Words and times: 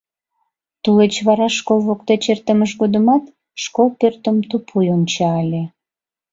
Тулеч 0.83 1.13
вара 1.27 1.47
школ 1.57 1.79
воктеч 1.87 2.23
эртымыж 2.33 2.71
годымат 2.81 3.23
школ 3.63 3.87
пӧртым 3.99 4.37
тупуй 4.49 4.85
онча 4.95 5.31
ыле. 5.43 5.63